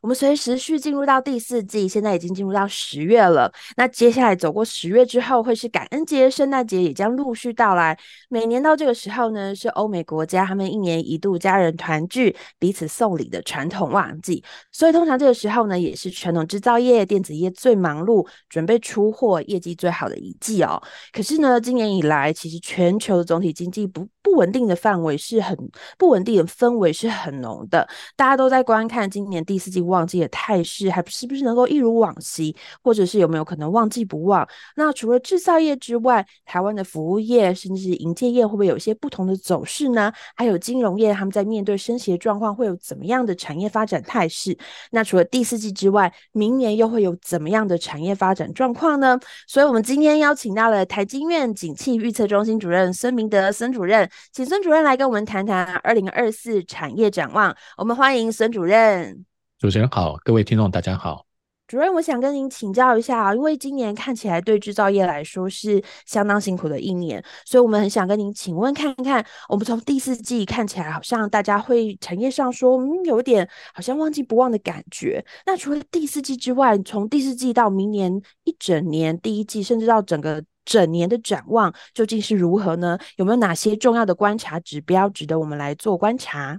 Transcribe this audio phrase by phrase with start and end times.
[0.00, 3.52] 我们随时续进入到第四季，现在已经进入到十月了。
[3.76, 7.98] 那接下来走过十月之后，会是感恩节、圣诞节也将陆续到来。
[8.30, 14.42] 每年到这个时候呢，是欧美国家他们一年一度家人团聚、彼此送礼的传统旺季。
[14.72, 20.82] 所以通常这个时候呢，也是传统制造业、电子业最忙碌、准备出货、业绩最好的一季哦。
[21.12, 25.54] 可是呢，今年以来，其实全球的总体经济不不稳定的范围是很
[25.98, 29.89] 不稳定的氛围是很浓的，大家都在观看今年第四季。
[29.90, 34.48] 旺季的态势还是不是能够一如往昔，或者是有没有可能旺季不旺？
[34.76, 40.10] 那除了制造业之外，台湾的服务业甚至是营建业会不会有一些不同的走势呢？
[40.34, 44.56] 还有金融业，他们在面对升息的状况会有怎么样的产业发展态势？
[44.92, 49.18] 那除了第四季之外，明年又会有怎么样的产业发展状况呢？
[49.46, 57.54] 所以，我们今天邀请到了台经院景气预测中心主任孙明德孙主任，请孙主任来跟我们谈谈二零二四产业展望。
[57.76, 59.29] 我们欢迎孙主任。
[59.60, 61.26] 主持人好，各位听众大家好。
[61.66, 75.22] 主任，我想跟您请教一下啊，因为今年看起来对制造业来说是相当辛苦的一年，所以我们很想跟您请问看看，我们从第四季看起来好像大家会产业上说，嗯，有点好像旺季不旺的感觉。
[75.44, 78.10] 那除了第四季之外，从第四季到明年
[78.44, 82.98] 一整年第一季，甚至到整个整年的展望究竟是如何呢？
[83.16, 86.58] 有没有哪些重要的观察指标值得我们来做观察？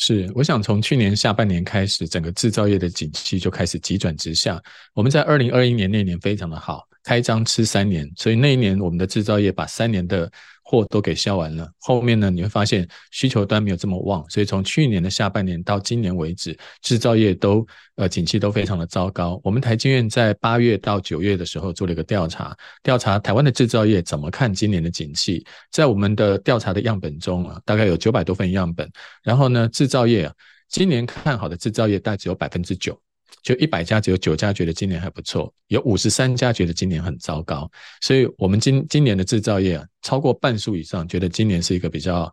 [0.00, 4.62] 是，我想从去年下半年开始，整个制造业的景气就开始急转直下。
[4.94, 10.30] 我们在二零二一年那年非常的好，开张吃三年，所以那一年我们的制造业把三年的
[10.70, 17.66] 货都给销完了，后面呢，你会发现需求端没有这么旺，所以从去年的下半年到今年为止，制造业都
[17.96, 19.40] 呃景气都非常的糟糕。
[19.42, 25.42] 我们台经院在八月到九月的时候做了一个调查，调查台湾的制造业怎么看今年的景气，
[25.72, 28.86] 在我们的调查的样本中啊，大概有九百多份样本，
[29.22, 30.34] 然后呢，制造业啊，
[30.68, 32.94] 今年看好的制造业大概只有百分之九。
[33.42, 42.30] 就一百家，只有九家觉得今年还不错，有五十三家觉得今年很糟糕，所以我们今今年的制造业啊，超过半数以上觉得今年是一个比较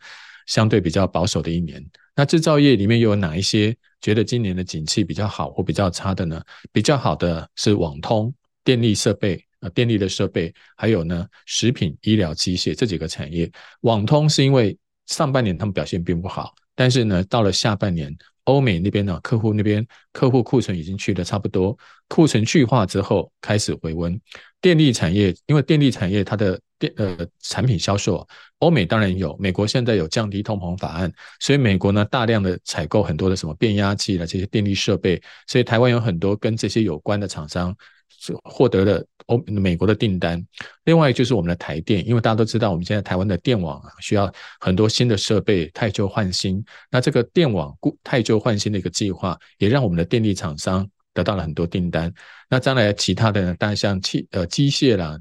[0.47, 1.83] 相对比较保守的一年。
[2.15, 6.41] 那制造业里面又有哪一些觉得今年的景气比较好或比较差的呢？
[6.71, 8.33] 比较好的是网通、
[8.63, 13.51] 电力设备啊，电力的设备，还有呢食品、医疗、机械这几个产业。
[13.81, 14.77] 网通是因为
[15.07, 18.15] 上半年他们表现并不好，但是呢到了下半年。
[18.45, 24.19] 欧美那边呢，客户那边客户库存已经去的差不多，库存去化之后开始回温。
[24.61, 28.27] 电力产业，因为电力产业它的电呃产品销售，
[28.59, 37.75] 欧美当然有，美国现在有降低通膨法案，所以美国呢大量的采购很多的什么变压器的这些电力设备，所以台湾有很多跟这些有关的厂商。
[38.09, 40.43] 是获得了欧美国的订单，
[40.83, 46.63] 另外就是我们的台电，因为大家都知道，我们现在台湾的电网啊，需要很多新的设备，汰旧换新。
[46.91, 52.13] 那这个电网故汰旧换新的一个计划，也让我们的电力厂商得到了很多订单。
[52.49, 55.19] 那将来其他的呢，当然像器呃机械啦、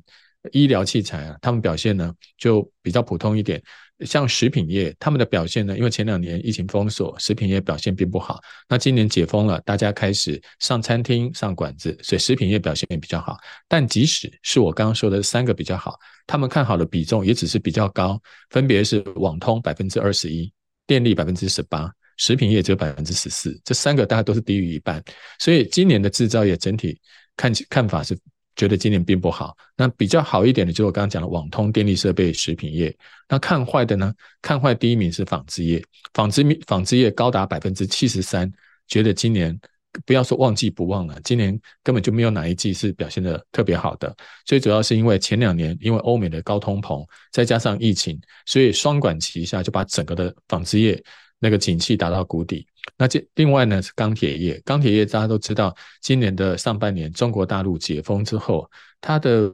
[0.53, 3.63] 医疗器材啊，他们表现呢就比较普通一点。
[4.01, 8.41] 像食品业，他们的表现呢，因为前两年疫情封锁，食品业表现并不好。
[8.69, 13.37] 那今年解封了，大家开始上餐厅、上馆子，所以食品业表现也比较好。
[13.69, 15.97] 但即使是我刚刚说的三个比较好，
[16.27, 20.53] 他们看好的比重也只是比较高，分别是网通百分之二十一，
[20.87, 25.03] 电力百分之十八，食品业只有百分之十四，这三个大概都是低于一半。
[25.39, 27.01] 所以今年的制造业整体
[27.37, 28.19] 看看法是。
[28.57, 32.97] 觉得今年并不好，那比较好一点的，就是我刚刚讲的网通、电力设备、食品业。
[33.29, 34.13] 那看坏的呢？
[34.41, 35.83] 看坏第一名是纺织业，
[36.13, 38.51] 纺织纺织业高达百分之七十三，
[38.87, 39.59] 觉得今年
[40.05, 44.15] 不要说旺季不旺了，今年根本就没有哪一季是表现的特别好的。
[44.45, 51.03] 最主要是因为前两年因为欧美的高通膨，再加上疫情，所以双管齐下，就把整个的纺织业
[51.39, 52.67] 那个景气打到谷底。
[52.97, 58.71] 那这另外呢是钢铁业，钢铁业大家都知道，今年的上半年中国大陆解封之后，
[59.01, 59.53] 它的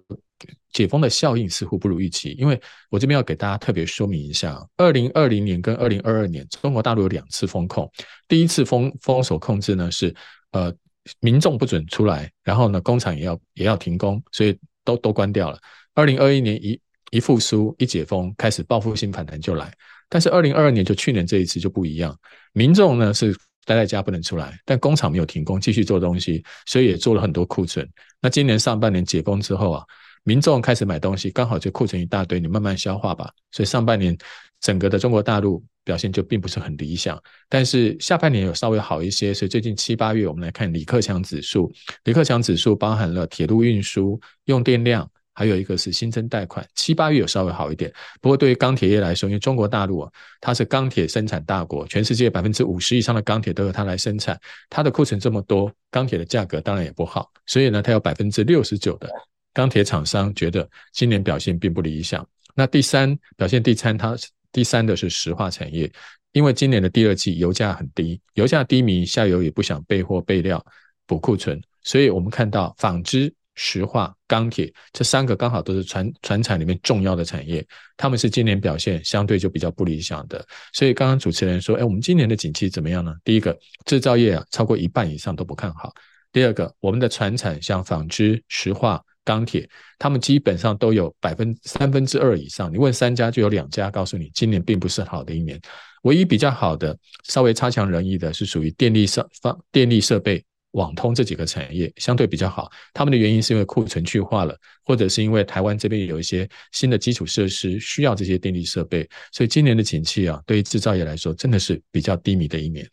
[0.72, 2.32] 解封的效应似乎不如预期。
[2.32, 2.60] 因为
[2.90, 7.90] 我这边要给大家特别说明一下，二零二零年跟二零二二年，中国大陆有两次封控。
[8.28, 10.14] 第一次封封锁控制呢是
[10.52, 10.72] 呃
[11.20, 15.58] 民众不准出来，然后呢工厂也要也要停工，所以都都关掉了。
[15.94, 16.78] 二零二一年一
[17.10, 19.72] 一复苏一解封，开始报复性反弹就来。
[20.10, 22.14] 但是二零二二年就去年这一次就不一样，
[22.52, 23.34] 民众呢是
[23.64, 27.88] 待在家不能出来，但工厂没有停工，继续做东西，所以也做了很多库存。
[28.20, 29.84] 那今年上半年解封之后啊，
[30.24, 33.30] 民众开始买东西，刚好就库存一大堆，你慢慢消化吧。
[33.52, 34.16] 所以上半年
[34.60, 37.16] 整个的中国大陆表现就并不是很理想。
[37.48, 41.72] 但是下半年有稍微好一些，所以最近七八月我们来看李克强指数，
[42.04, 45.08] 李克强指数包含了铁路运输、用电量。
[45.32, 47.92] 还有一个是新增贷款，七八月有稍微好一点。
[48.20, 54.38] 不过对于钢铁业来说，因为中国大陆啊，它是钢铁生产大国，全世界百分之五十以上的钢铁都由它来生产，
[54.68, 57.30] 它的库存这么多，钢铁的价格当然也不好。
[57.46, 59.08] 所以呢，它有百分之六十九的
[59.54, 62.26] 钢铁厂商觉得今年表现并不理想。
[62.54, 64.16] 那第三表现第三，它
[64.52, 65.90] 第三的是石化产业，
[66.32, 70.64] 因为今年的第二季油价很低，油价低迷，下游也不想备货备料
[71.06, 73.32] 补库存，所以我们看到纺织。
[73.62, 77.62] 石化、钢铁这三个刚好都是传传产里面重要的产业，
[77.94, 80.42] 他们是今年表现相对就比较不理想的。
[80.72, 83.14] 所以刚刚主持人说，哎，我们今年的景气怎么样呢？
[83.22, 83.54] 第一个，
[83.84, 85.92] 制造业啊，超过一半以上都不看好。
[86.32, 89.68] 第二个，我们的船产像纺织、石化、钢铁，
[89.98, 92.72] 他们基本上都有百分三分之二以上。
[92.72, 95.60] 你问三家，就有两家告诉你，今年并不是好的一年。
[96.04, 100.42] 唯一比较好的，稍微差强人意的是属于电力设方电力设备。
[100.72, 112.88] 网通这几个产业相对比较好，他们的原因是因为库存去化了，或者是因为台湾这边有一些新的基础设施需要这些电力设备，所以今年的景气啊，对于制造业来说真的是比较低迷的一年。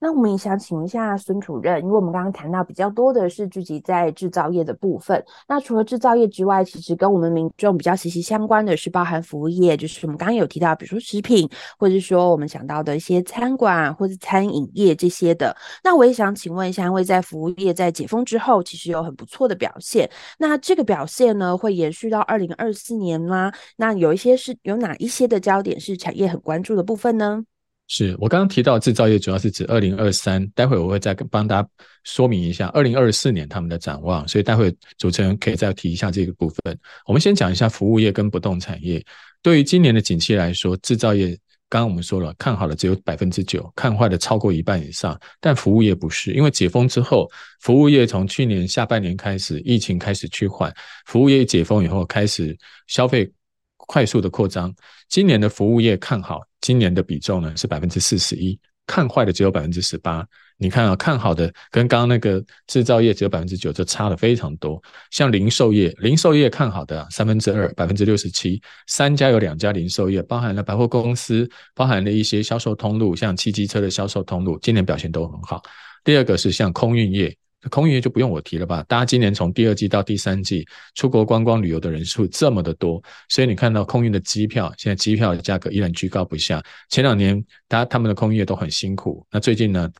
[0.00, 5.24] 那我们也想请问一下孙主任，因为我们刚刚谈到比较多的是聚集在制造业的部分。
[5.48, 11.48] 那除了制造业之外，其实跟我们民众比较息息相关的是包含服务业，就是我们刚刚有提到，比如说食品，
[11.78, 15.56] 或者是说我们想到的一些餐馆或者餐饮业这些的。
[15.82, 20.08] 那我也想请问一下，因为在服务业在解封之后，其实有很不错的表现。
[20.38, 23.52] 那这个表现呢，会延续到二零二四年吗？
[23.76, 27.42] 那有一些是有哪一些的焦点是产业很关注的部分呢？
[27.88, 31.68] 是我刚刚提到制造业主要是指二零二三，待会我会再帮大家
[32.04, 36.78] 说明一下二零二四年他们的展望，所以待会主持人可以再提一下这个部分。
[37.06, 39.02] 我们先讲一下服务业跟不动产业。
[39.40, 41.28] 对于今年的景气来说，制造业
[41.70, 47.26] 刚刚我们说了，看好的只有百分之九，看坏的超过一半以上，但服务业不是，因为解封之后，
[47.60, 50.70] 服务业从去年下半年开始，疫情开始趋缓，
[51.06, 52.54] 服务业解封以后开始
[52.86, 53.30] 消费
[53.76, 54.74] 快速的扩张，
[55.08, 56.42] 今年的服务业看好。
[56.68, 60.22] 今年的比重呢是百分之四十一，看坏的只有百分之十八。
[60.58, 64.78] 你看啊，看好的跟刚刚那个制造业只有百分之九，这差了非常多。
[65.10, 68.60] 像零售业，零售业看好的三分之二，百分之六十七。
[68.86, 75.62] 三家有两家零售业，包含了百货公司，包含了一些销售通路，像汽机车的销售通路，今年表现都很好。
[76.04, 77.34] 第二个是像空运业。
[77.70, 78.84] 空运就不用我提了吧？
[78.86, 80.64] 大家今年从第二季到第三季
[80.94, 86.62] 出国观光旅游的人数这么的多，所以你看到空运的机票，现在机票的价格依然居高不下。
[86.88, 89.90] 前两年大家他们的空运业都很辛苦，那最近呢，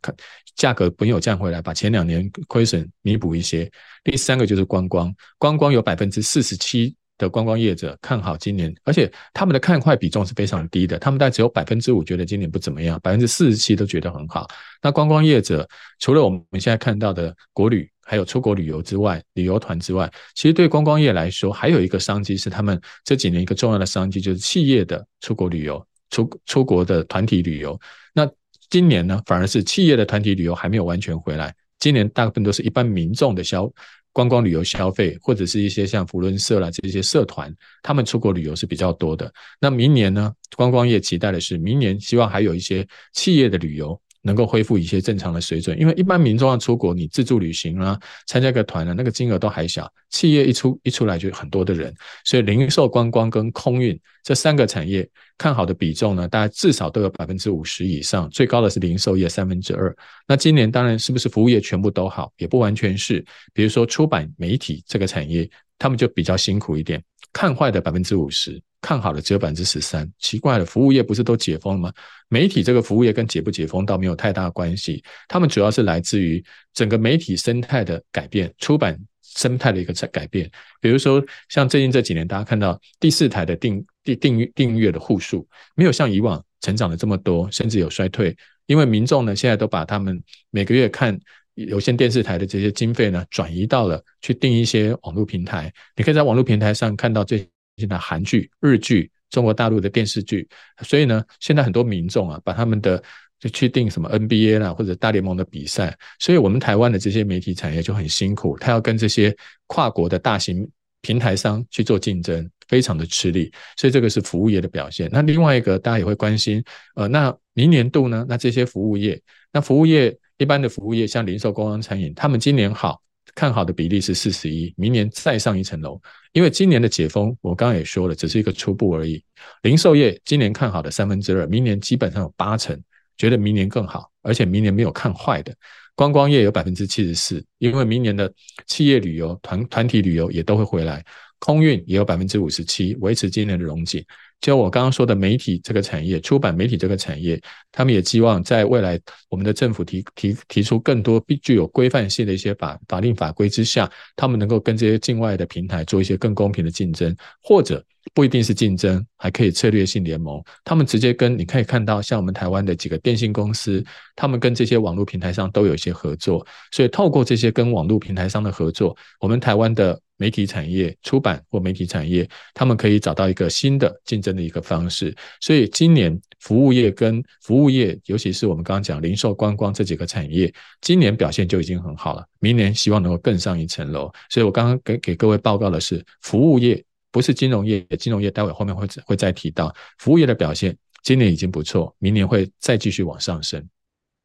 [0.55, 3.71] 价格没有降回来，把前两年亏损弥补一些。
[4.05, 6.95] 第三个就是观光，观光有百分之四十七。
[7.19, 14.47] 的观光业者看好今年，而且他们的看坏比重是非常低的，他们大概只有百分之五觉得今年不怎么样，百分之四十七都觉得很好。
[14.81, 15.69] 那观光业者
[15.99, 27.79] 除了我们现在看到的国旅，还有出国旅游之外，旅游团之外，其实对观光业来说，还有一个商机是他们这几年一个重要的商机，就是企业的出国旅游、出出国的团体旅游。
[28.15, 28.31] 那
[28.71, 33.71] 今年呢，反而是企业的团体旅游还没有完全回来，今年大部分都是一般民众的消。
[34.13, 39.33] 观光旅游消费，或者是一些像福伦社啦这些社团，他们出国旅游是比较多的。
[39.61, 51.93] 那明年呢，观光业期待的是明年希望还有一些企业的旅游能够恢复一些正常的水准，因为一般民众要出国，你自助旅行啦，参加个团啊，那个金额都还小，企业一出一出来就很多的人，
[52.25, 55.09] 所以零售、观光跟空运这三个产业。
[55.39, 59.97] 看好的比重呢，大概至少都有百分之五十以上，最高的是零售业三分之二。
[60.27, 63.25] 那今年当然是不是服务业全部都好，也不完全是。
[63.55, 67.01] 比如说出版媒体这个产业，他们就比较辛苦一点。
[67.33, 70.11] 看坏的百分之五十，看好的只有百分之十三。
[70.19, 71.93] 奇怪了，服务业不是都解封了吗？
[72.29, 76.43] 媒体这个服务业跟解不解封倒没有太大关系，他们主要是来自于
[76.75, 78.99] 整个媒体生态的改变，出版。
[79.37, 88.35] 生态的一个在改变，比如说像最近这几年，大家看到第四台的订订订阅订阅的户数没有像以往成长的这么多，甚至有衰退，
[88.67, 90.21] 因为民众呢现在都把他们
[90.51, 91.17] 每个月看
[91.55, 97.47] 有线电视台的这些经费呢转移到了去订一些网络平台，你可以在网络平台上看到最
[97.79, 100.47] 现的韩剧、日剧、中国大陆的电视剧，
[100.83, 103.03] 所以呢现在很多民众啊把他们的
[103.41, 109.35] 就去订什么 NBA 啦，或者大联盟的比赛，所以我们台湾的这些媒体产业就很辛苦，他要跟这些
[109.69, 110.69] 跨国的大型
[111.03, 113.53] 平台商去做竞争，非常的吃力。
[113.77, 115.09] 所以这个是服务业的表现。
[115.13, 116.61] 那另外一个大家也会关心，
[116.97, 118.27] 呃，那明年度呢？
[118.29, 119.21] 那这些服务业，
[119.53, 123.01] 那服务业一般的服务业，像零售、公关、餐饮，他们今年好，
[123.39, 126.01] 看好的比例是四十一，明年再上一层楼。
[126.33, 129.23] 因为今年的解封，我刚刚也说了，只是一个初步而已。
[129.63, 132.77] 零售业今年看好的三分之二，明年基本上有八成
[133.17, 135.55] 觉得明年更好，而且明年没有看坏的。
[135.95, 138.29] 观光业有百分之七十四，因为明年的
[138.67, 141.05] 企业旅游、团团体旅游也都会回来。
[141.39, 144.05] 空运也有百分之五十七，维持今年的荣景。
[144.41, 147.41] 就我刚刚说的媒体这个产业，出版媒体这个产业，
[147.73, 160.41] 他们也希望在未来，我们的政府提提提出更多具有规范性的一些法法令法规之下，他们能够跟这些境外的平台做一些更公平的竞争，或者不一定是竞争，还可以策略性联盟。
[160.65, 170.01] 他们直接跟你可以看到，像我们台湾的几个电信公司，他们跟这些网络平台上都有一些合作，所以透过这些跟网络平台商的合作，我们台湾的。
[170.19, 175.17] 媒体产业、出版或媒体产业，他们可以找到一个新的竞争的一个方式。
[175.41, 182.27] 所以今年服务业跟服务业，尤其是我们刚刚讲零售、观光这几个产业，今年表现就已经很好了。
[182.41, 184.13] 明年希望能够更上一层楼。
[184.29, 187.81] 所以我刚刚给给各位报告的是服务业，不是金融业。
[187.99, 193.65] 金融业待会后面会会再提到，服务业的表现今年已经不错，明年会再继续往上升。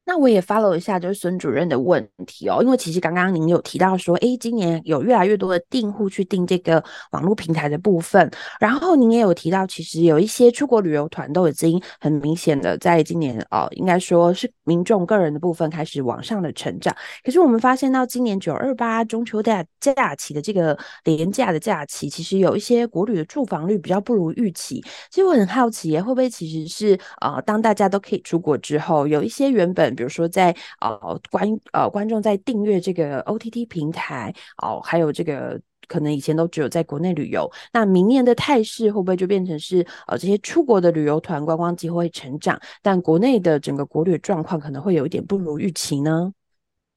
[0.05, 8.29] 那我也 follow 一下，就是孙主任的问题哦，因为其实刚刚您有提到说，诶，今年有越来越多的订户去订这个网络平台的部分，
[8.59, 16.95] 然后您也有提到，其实有一些出国旅游团都已经很明显的在今年哦，应该说是民众个人的部分开始往上的成长。
[17.23, 24.83] 可是我们发现到今年九二八中秋假假期的这个廉价的假期，其实有一些国旅的住房率比较不如预期。
[25.09, 29.93] 其实我很好奇，会不会其实是呃，当大家都可以出国之后，有一些原本。
[29.95, 35.59] 比如说在，在呃观呃观众在订阅这个 OTT 平台哦、还有这个
[35.93, 46.33] 可能以前都只有在国内旅游，那明年的态势会不会就变成是呃这些出国的旅游团观光机会成长，但国内的整个国旅状况可能会有一点不如预期呢？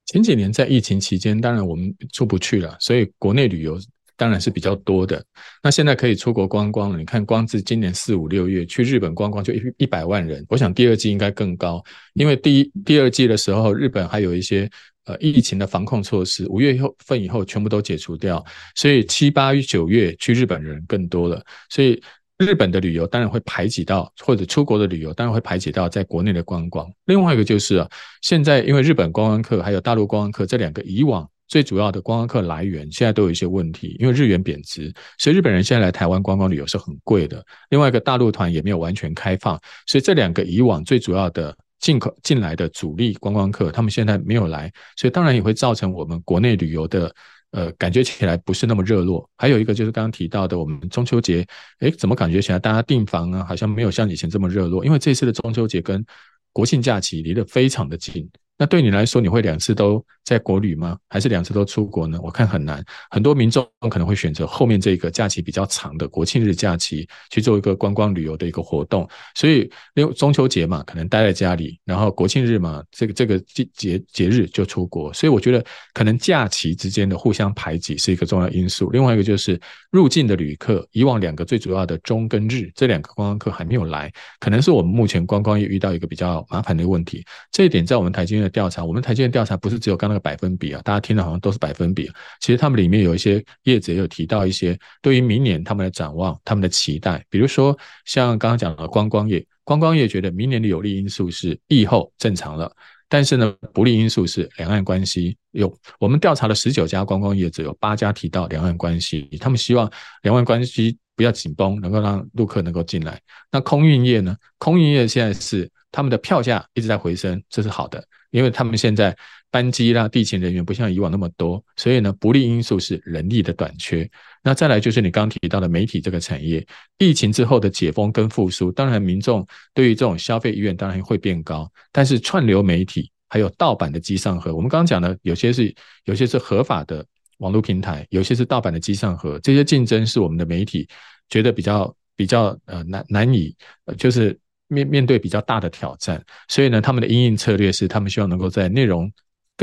[0.07, 3.77] 前几年在疫情期间，当然我们出不去了，所以国内旅游。
[4.17, 5.23] 当然是比较多的。
[5.63, 6.97] 那现在可以出国观光了。
[6.97, 10.45] 你看，光是今年四五六月去日本观光就一一百万人。
[10.49, 11.81] 我想第二季应该更高，
[12.13, 14.69] 因为第一第二季的时候，日本还有一些
[15.05, 18.43] 呃疫情的防控措施，五月份以后全部都解除掉，
[18.75, 21.41] 所以七八九月去日本人更多了。
[21.69, 22.01] 所以
[22.39, 26.91] 日本的旅游当然会排挤到，或者出国的旅游当然会排挤到在国内的观光。
[27.05, 27.89] 另外一个就是啊，
[28.21, 31.29] 现在因为日本观光客还有大陆观光客这两个以往。
[31.47, 37.43] 最主要的观光客来源现在都有一些问题，因为日元贬值，所以日本人现在来台湾观光旅游是很贵的。
[37.69, 47.13] 另外一个大陆团也没有完全开放，所以这两个以往最主要的进口进来的主力观光客，他们现在没有来，所以当然也会造成我们国内旅游的
[47.51, 49.29] 呃感觉起来不是那么热络。
[49.37, 51.45] 还有一个就是刚刚提到的，我们中秋节，
[51.79, 54.83] 诶，怎么感觉起来大家订房啊，好像没有像以前这么热络？
[54.83, 56.03] 因为这次的中秋节跟
[56.51, 58.29] 国庆假期离得非常的近。
[58.57, 60.97] 那对你来说，你会两次都在国旅吗？
[61.09, 62.19] 还是两次都出国呢？
[62.23, 62.83] 我看很难。
[63.11, 69.07] 很多民众可能会选择后面这个假期比较长的国庆日假期去做一个观光旅游的一个活动。
[69.35, 75.13] 所以，因为中秋节嘛，可能待在家里，然后国庆日嘛，这个这个节节节日就出国。
[75.13, 78.89] 所以，我觉得可能假期之间的互相排挤是一个重要因素。
[78.89, 79.59] 另外一个就是
[79.91, 87.23] 入境的旅客，以往两个最主要的中跟日这两个观光客还没有来，可能是我们目前观光业遇到一个比较麻烦的问题。
[87.51, 92.09] 这一点在我们台经调查，我们台积电调查不是只有刚那个百分比啊，大家听的好像都是百分比。
[92.39, 102.71] 其实他们里面有一些业者也有提到一些对于明年他们的展望、他们的期待，比如说像刚刚讲的观光业，观光业觉得明年的有利因素是疫后正常了，
[103.09, 105.37] 但是呢，不利因素是两岸关系。
[105.51, 113.19] 有我们调查了十九家观光业者，有八家提到两岸关系，他们希望两岸关系不要紧绷，能够让陆客能够进来。
[113.51, 114.37] 那空运业呢？
[114.57, 118.01] 空运业现在是他们的票价一直在回升，这是好的。
[118.29, 119.17] 因为他们现在
[119.49, 124.07] 班机啦、地勤人员不像以往那么多，所以呢，不利因素是人力的短缺。
[124.43, 126.65] 那再来就是你刚刚提到的媒体这个产业，
[126.97, 131.71] 疫情之后的解封跟复苏，当然民众对于这种消费意愿当然会变高。
[131.91, 137.03] 但是串流媒体还有盗版的机上盒，我们刚刚讲的有些是有些是合法的
[137.37, 140.87] 网络平台，有些是盗版的机上盒，这些竞争是我们的媒体
[141.29, 144.37] 觉得比较比较呃难难以呃就是。
[144.69, 149.09] 面面对比较大的挑战，所以呢，他们的因应策略是，他们希望能够在内容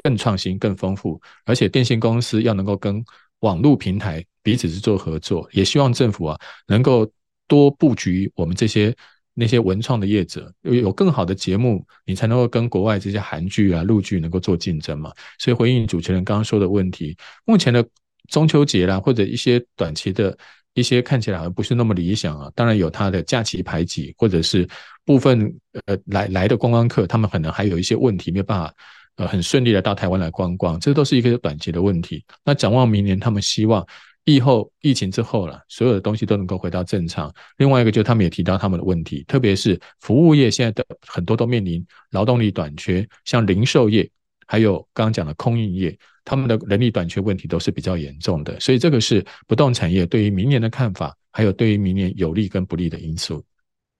[0.03, 3.05] 更创新、更丰富，而且电信公司要能够跟
[3.41, 7.07] 网络平台彼此是做合作，也希望政府啊能够
[7.47, 8.97] 多布局我们这些
[9.35, 15.13] 那些文创的业者，有有更好的节目，你才能够跟国外这些韩剧啊、陆剧能够做竞争嘛。
[15.39, 17.87] 所以回应主持人刚刚说的问题，目前的
[18.29, 20.37] 中秋节啦，或者一些短期的。
[20.77, 24.69] 一些看起来好像不是那么理想啊，当然有它的假期排挤，或者是
[25.05, 25.55] 部分
[25.87, 28.75] 呃来来的观光客，他们可能还有一些问题没有办法
[29.15, 32.25] 呃很顺利的到台湾来观光，这都是一个短期的问题。
[32.45, 33.87] 那展望明年，他们希望
[34.25, 37.33] 疫后疫情之后了，所有的东西都能够回到正常。
[37.59, 44.09] 另外一个就是他们也提到他们的问题，特别是服务业现在的很多都面临劳动力短缺，像零售业，
[44.47, 48.59] 还有刚刚讲的空运业，他们的人力短缺问题都是比较严重的。
[48.61, 51.17] 所以这个是不动产业对于明年的看法。
[51.37, 53.45] 还有对于明年有利跟不利的因素。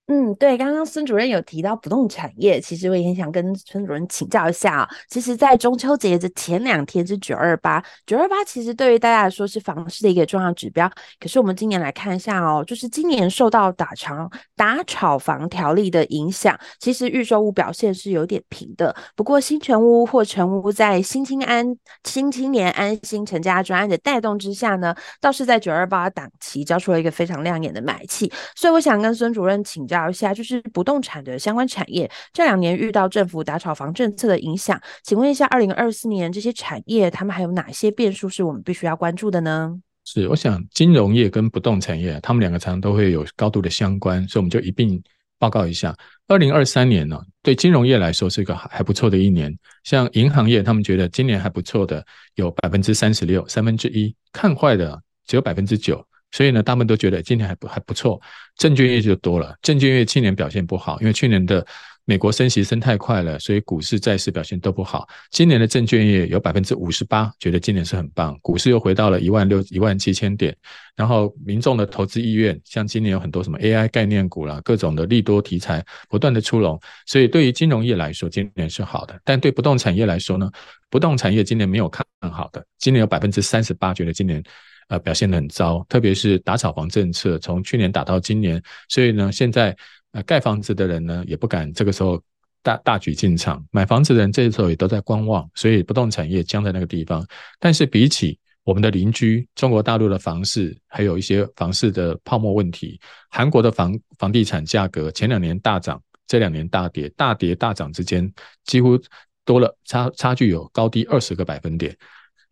[0.07, 4.89] 嗯，对，刚刚孙主任有提到不动产业，其实我也很想跟孙主任请教一下啊。
[5.09, 10.91] 其实，在中秋节的前两天是九二八，九二八其实对于大家来说是房市的一个重要指标。
[11.19, 18.95] 可是我们今年来看一下哦，就是今年受到打长打炒房条例的影响，其实预售屋表现是有点平的。
[19.17, 28.31] 不过新全屋或成屋在新青安新青年安心成家专案的带动之下呢，倒是在九二八档期交出了一个非常亮眼的买气。
[28.55, 29.94] 所以我想跟孙主任请教。
[29.95, 39.81] 聊一下，就是不动产的相关产业这两年遇到政府打炒房政策的影响，请问一下，二零二四年这些产业他们还有哪些变数是我们必须要关注的呢？
[40.05, 45.03] 是，我想金融业跟不动产业，他们两个常常都会有高度的相关，所以我们就一并
[45.39, 45.97] 报告一下。
[46.27, 56.05] 二零二三年呢，对金融业来说是一个还不错的一年，像银行业，他们觉得今年还不错的有百分之三十六，三分之一，看坏的只有百分之九。
[56.35, 58.21] 所以呢，他们都觉得今年还不还不错，
[58.57, 59.57] 证券业就多了。
[59.63, 61.65] 证券业去年表现不好，因为去年的
[62.05, 65.07] 美国升息升太快了，所以股市、债市表现都不好。
[65.31, 70.53] 今年的证券业有百分之五十八觉得今年是很棒，股市又回到了一万六、一万七千点。
[70.97, 76.77] 然后民众的投资意愿，像今年有很多什么 AI 概念股啦，各种的利多题材不断的出笼，
[77.07, 79.17] 所以对于金融业来说，今年是好的。
[79.25, 80.51] 但对不动产业来说呢，
[80.91, 84.43] 不动产业今年没有看好的，今年有百分之三十八觉得今年。
[84.89, 89.77] 呃，表现得很糟，特别是打炒房政策，从去年打到今年，所以呢，现在
[90.13, 92.23] 呃盖房子的人呢也不敢这个时候
[92.63, 97.27] 大大举进场，买房子的人这时候也都在观望，所以不动产业僵在那个地方。
[97.59, 102.99] 但是比起我们的邻居中国大陆的房市，还有一些房市的泡沫问题，
[103.31, 108.33] 韩国的房房地产价格前两年大涨，这两年大跌，大跌大涨之间
[108.65, 108.99] 几乎
[109.45, 111.95] 多了差差距有高低二十个百分点。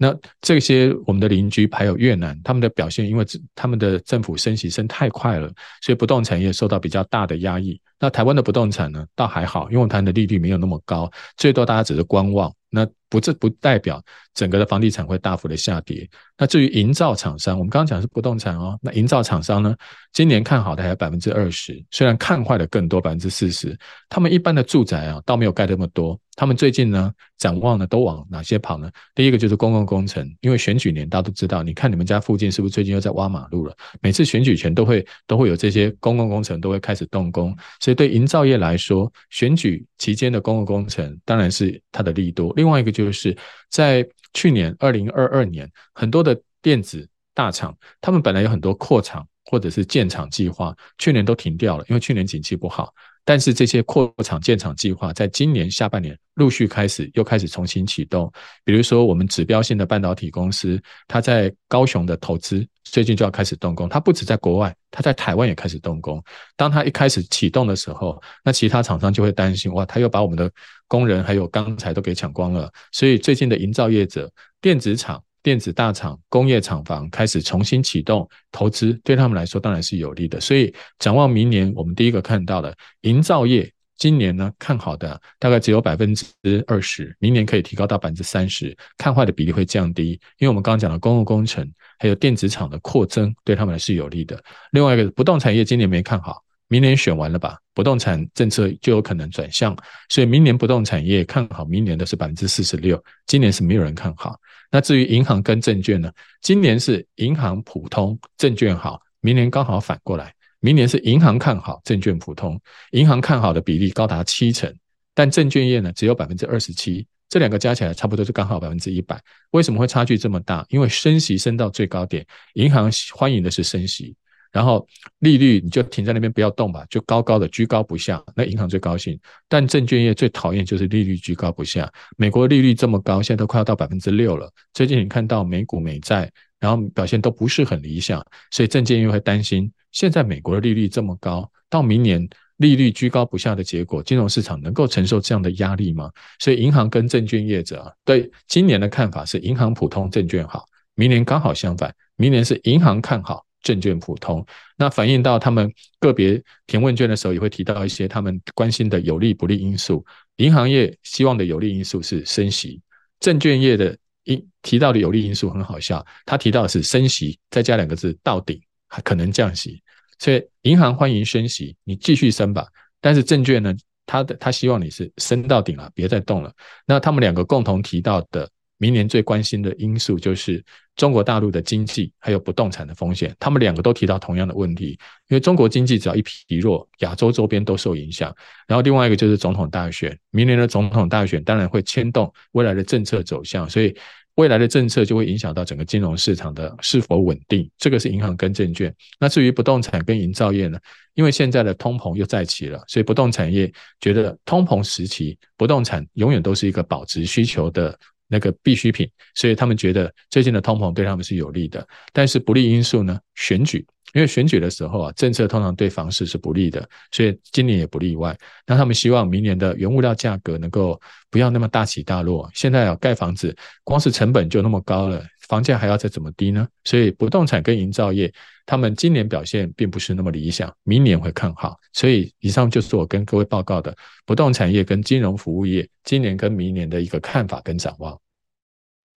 [0.02, 5.48] 那这些我们的邻居还有越南，他们的表现，因为他们的政府升息升太快了，
[5.80, 7.80] 所以不动产业受到比较大的压抑。
[8.00, 12.52] 那台湾的不动产呢，倒还好，因为台湾的利率没有那么高，最多大家只是观望。
[12.68, 16.08] 那不这不代表整个的房地产会大幅的下跌。
[16.38, 19.76] 那至于营造厂商，我们刚刚讲的是不动产哦，那营造厂商呢，
[20.14, 23.78] 今年看好的还有百分之二十，虽然看坏的更多百分之四十。
[24.08, 26.18] 他们一般的住宅啊，倒没有盖那么多。
[26.34, 28.90] 他们最近呢，展望呢，都往哪些跑呢？
[29.14, 33.76] 第一个就是公共工程，因为选举年大家都知道，你看你们家附近是不是最近又在挖马路了？
[34.00, 42.50] 每次选举前都会都会有这些公共工程都会开始动工，所以对营造业来说，选举期间的公共工程当然是它的利多。
[42.56, 43.36] 另外一个就就是
[43.68, 52.92] 在去年二零二二年，很多的电子大厂，他们本来有很多扩厂或者是建厂计划，去年都停掉了，因为去年景气不好。
[53.24, 58.28] 但是这些扩厂建厂计划，在今年下半年陆续开始，又开始重新启动。
[58.64, 63.88] 比如说，我们指标性的半导体公司，它在高雄的投资，最近就要开始动工。
[63.88, 66.20] 它不止在国外，它在台湾也开始动工。
[66.56, 70.50] 当它一开始启动的时候，那其他厂商就会担心，哇，他又把我们的
[70.92, 72.70] 工人还有钢材都给抢光了。
[72.92, 80.38] 所以最近的营造业者、电子厂、电子大厂、工业厂房开始重新启动投资，对他们来说当然是有利的。
[80.38, 90.10] 所以展望明年，我们第一个看到的营造业，今年呢看好的大概只有百分之二十，明年可以提高到百分之三十，看坏的比例会降低。
[90.36, 91.66] 因为我们刚刚讲的公共工程
[91.98, 94.38] 还有电子厂的扩增，对他们来是有利的。
[94.72, 96.42] 另外一个不动产业今年没看好。
[96.72, 99.76] 明年选完了吧，不动产政策就有可能转向，
[100.08, 104.40] 所以明年不动产业看好，明年的是百分之四十六，今年是没有人看好。
[104.70, 106.10] 那至于银行跟证券呢？
[106.40, 112.58] 今年是银行普通，证券好，明年刚好反过来，明年是银行看好，证券普通，
[112.92, 114.74] 银行看好的比例高达七成，
[115.14, 119.20] 但证券业呢只有百分之二十七，这两个加起来差不多就刚好百分之一百。
[119.50, 120.64] 为什么会差距这么大？
[120.70, 124.16] 因为升息升到最高点，银行欢迎的是升息。
[124.52, 124.86] 然后
[125.20, 129.18] 利率你就停在那边不要动吧，就高高的居高不下，那银行最高兴。
[129.48, 131.90] 但证券业最讨厌就是利率居高不下。
[132.16, 134.52] 美国利率这么高，现在都快要到百分之六了。
[134.74, 146.10] 最近你看到美股美债，然后表现都不是很理想，所以证券业会担心，现在美国的利率这么高，到明年利率居高不下的结果，金融市场能够承受这样的压力吗？
[146.38, 150.66] 所以银行跟证券业者对今年的看法是银行普通，证券好。
[150.94, 153.44] 明年刚好相反，明年是银行看好。
[153.62, 154.44] 证券普通。
[154.76, 160.04] 那反映到他们个别填问卷的时候，也会提到一些他们关心的有利不利因素。
[160.36, 162.80] 银行业希望的有利因素是升息，
[163.20, 169.82] 证券业的因提到的有利因素很好笑，他提到的是升息，再加两个字到顶，还可能降息。
[170.18, 172.66] 所以银行欢迎升息，你继续升吧。
[173.00, 173.74] 但是证券呢，
[174.06, 176.52] 他的他希望你是升到顶了，别再动了。
[176.86, 178.48] 那他们两个共同提到的。
[178.78, 180.60] 明年最关心的因素就是
[180.94, 184.90] 中国大陆的经济还有不动产的风险，他们两个都提到同样的问题。
[185.28, 188.34] 因为中国经济只要一疲弱，亚洲周边都受影响。
[188.66, 193.96] 然后另外一个就是总统大选，明年的总统大选当然会牵动未来的政策走向，所以
[194.34, 197.68] 未来的政策就会影响到整个金融市场的是否稳定。
[197.78, 198.94] 这个是银行跟证券。
[199.18, 200.78] 那至于不动产跟营造业呢？
[201.14, 207.98] 因为现在的通膨又再起了，所以不动产业觉得通膨时期不动产永远都是一个保值需求的。
[208.32, 211.86] 那个必需品，所以他们觉得最近的通膨对他们是有利的。
[212.14, 213.20] 但是不利因素呢？
[213.34, 218.34] 选举，因为选举的时候啊，政策通常对房市是不利的，所以今年也不例外。
[218.66, 220.98] 那他们希望明年的原物料价格能够
[221.30, 222.50] 不要那么大起大落。
[222.54, 226.66] 现在啊盖房子，光是成本就那么高了，房价还要再怎么低呢？
[226.82, 228.32] 所以不动产跟营造业，
[228.64, 231.76] 他们今年表现并不是那么理想，明年会看好。
[231.92, 238.18] 所以以上就是我跟各位报告的不动产业跟金融服务业今年跟明年的一个看法跟展望。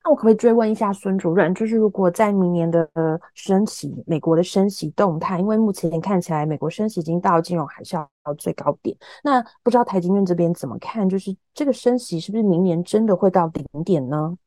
[0.04, 2.86] 那我可不可以追问一下孙主任，就是如果在明年的
[3.34, 8.06] 升息，美国的升息动态，因为目前看起来美国升息已经到金融海啸
[8.38, 8.94] 最高点，
[9.24, 11.08] 那不知道台经院这边怎么看？
[11.08, 14.38] 就是这个升息是不是明年真的会到顶点呢？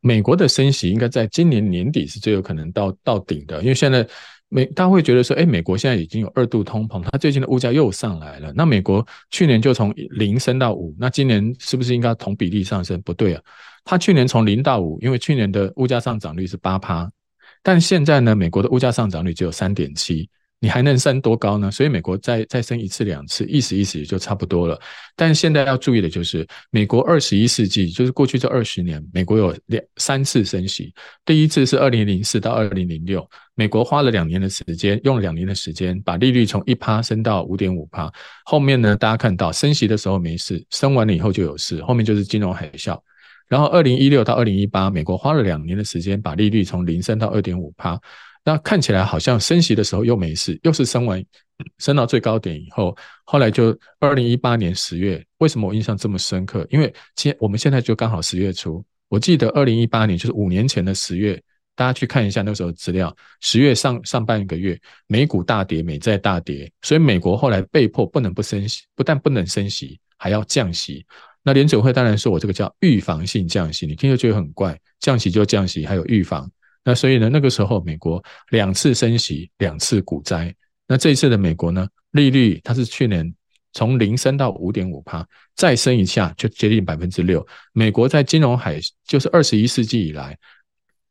[0.00, 4.06] 美国的升息应该在今年年底是最有可能到到顶的，因为现在。
[4.50, 8.50] 美大家会觉得说，哎，美国现在已经有二度通膨，它最近的物价又上来了。
[8.56, 12.98] 那美国去年就从零升到五，那今年是不是应该同比例上升？
[13.02, 13.42] 不对啊，
[13.84, 17.06] 它去年从零到五，因为去年的物价上涨率是八趴，
[17.62, 20.26] 但现在呢，美国的物价上涨率只有三点七。
[20.60, 21.70] 你还能升多高呢？
[21.70, 24.76] 所以美国再再升一次两次，意思意思也就差不多了。
[25.14, 30.92] 但现在要注意的就是，美国二十一世纪，就是过去这二十年，美国有两三次升息。
[31.24, 38.12] 第一次是二零零四到二零零六，美国花了两年的时间，用了两年的时间把利率从一趴升到五点五趴。
[38.44, 42.98] 后面呢，大家看到升息的时候没事，升完了以后就有事，后面就是金融海啸。
[43.46, 47.98] 然后二零一六到二零一八，美国花了两年的时间把利率从零升到二点五趴。
[48.48, 51.22] 那看起来好像升息的时候又没事，又是升完
[51.76, 56.66] 升到最高点以后，后来就二零一八年十月，为什么我印象这么深刻？
[56.70, 61.38] 因为现我们现在就刚好十月初，我记得二零一八年就是五年前的十月，
[61.76, 71.04] 大家去看一下那时候资料，十月上上半个月美股大跌，美债大跌，所以美国后来被迫不能不升息，不但不能升息，还要降息。
[71.42, 76.50] 那联准会当然说我这个叫预防性降息，你听着觉得很怪，降息就降息，还有预防。
[76.84, 80.54] 那所以呢，那个时候美国两次升息，两次股灾。
[80.86, 83.34] 那这一次的美国呢，利率它是去年
[83.74, 87.46] 从零升到五点五趴，再升一下就接近百分之六。
[87.74, 90.38] 美国在金融海就是二十一世纪以来，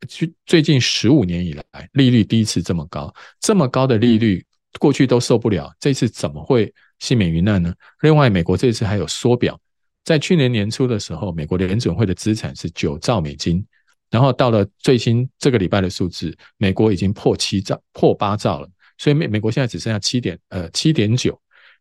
[0.07, 4.43] 最最近十五年以来，利率第一次这么高，这么高的利率
[4.79, 7.71] 过去都受不了，这次怎么会幸免于难呢？
[8.01, 9.59] 另外，美国这次还有缩表，
[10.03, 13.63] 在去年年初的时候，美国联准会的资产是九兆美金。
[14.09, 21.37] 然后到了最新这个礼拜的数字，美国已经破七兆、破八兆了，所以美美国现在只剩下七点呃七点九，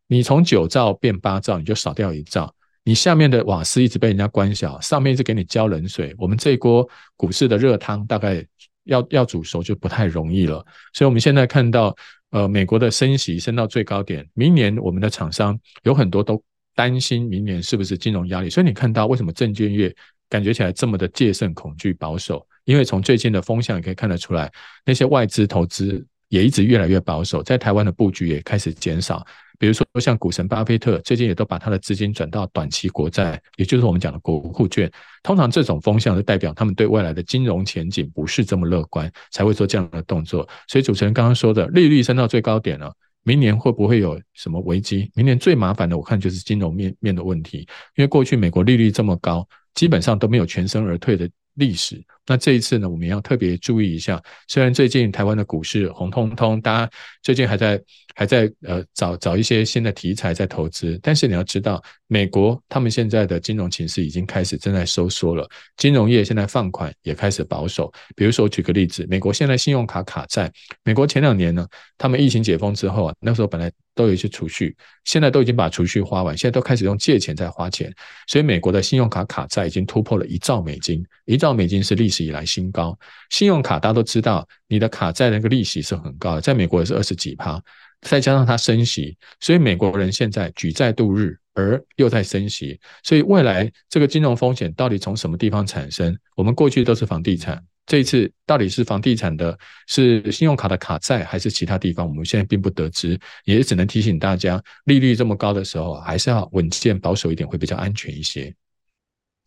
[0.08, 8.44] 你从九兆变八兆，你就少掉一兆，你下面的瓦斯一直被人家关小，上面一直给你浇冷水，我们这一锅股市的热汤大概
[8.84, 11.96] 要要煮熟就不太容易了，所以我们现在看到
[12.30, 16.42] 呃美国的升息升到最高点，明年我们的厂商有很多都
[16.74, 19.94] 担心明年是不是金融压力，所以你看到为什么证券业？
[20.28, 24.50] 感觉起来这么的戒慎恐惧保守，因为从最近的风向也可以看得出来，
[24.84, 29.24] 那些外资投资也一直越来越保守，在台湾的布局也开始减少。
[29.58, 34.90] 比如说像股神巴菲特，最近也都把他的资金转到短期国债，也就是我们讲的国库券。
[35.22, 40.46] 通常这种风向就代表他们对未来的金融前景不是这么乐观，才会做这样的动作。
[40.68, 45.10] 所以主持人刚刚说的利率升到最高点了，明年会不会有什么危机？
[45.14, 47.60] 明年最麻烦的，我看就是金融面面的问题，
[47.94, 49.48] 因为过去美国利率这么高。
[49.76, 52.04] 基本上都没有全身而退的历史。
[52.26, 54.22] 那这一次呢，我们要特别注意一下。
[54.48, 56.90] 虽然最近台湾的股市红彤彤，大家
[57.22, 57.80] 最近还在
[58.14, 67.92] 还在呃找找一些新的题材在投资，但是你要知道，美国他们现在的金融情势已经开始正在收缩了，金融业现在放款也开始保守。
[68.16, 70.50] 比如说，举个例子，美国现在信用卡卡债，
[70.82, 71.64] 美国前两年呢，
[71.96, 77.94] 他们疫情解封之后啊，那时候本来都有一些储蓄，现在都已经把储蓄花完，现在都开始用借钱在花钱，
[78.26, 82.15] 所以美国的信用卡卡债已经突破了一兆美金，一兆美金是历史。
[82.24, 82.98] 以来新高。
[83.30, 87.62] 信用卡大家都知道，你的卡债那个利息是很高的，在美国也是二十几趴，
[88.02, 96.16] 再加上它升息，所以美国人现在举债度日，而又在升息，所以未来这个金融风险到底从什么地方产生？
[96.34, 97.62] 我们过去都是房地产。
[97.86, 102.04] 这一次到底是房地产的，是信用卡的卡债，还是其他地方？
[102.04, 108.52] 我们现在并不得知，也只能提醒大家，利率这么高的时候，还是要稳健保守一点，会比较安全一些。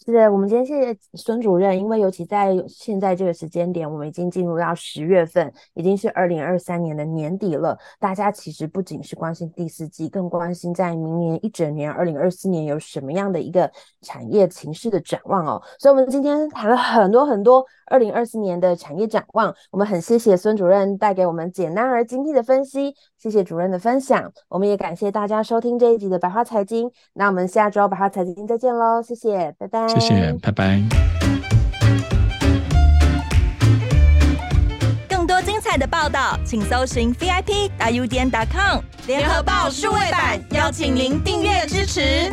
[0.05, 7.77] 是的，我们今天谢谢孙主任，因为尤其在现在这个时间点，我们已经进入到十月份，已经是二零二三年的年底了。
[7.99, 13.69] 大家其实不仅是关心第四季，更关心在明年一整年二零二四年有什么样的一个
[14.01, 15.61] 产业情势的展望哦。
[15.77, 19.53] 所以，我们今天谈了很多很多二零二四年的产业展望。
[19.71, 24.31] 我们很谢谢孙主任带给我们简单而精辟的分析，谢谢主任的分享。
[24.47, 26.89] 我们也感谢大家收听这一集的百花财经。
[27.13, 29.87] 那我们下周百花财经再见喽，谢谢，拜拜。
[29.87, 30.81] 谢谢，拜拜。
[35.09, 42.31] 更多精彩的报道，请搜寻 VIP 大 U 点 COM 联合报数位版，邀请您订阅支持。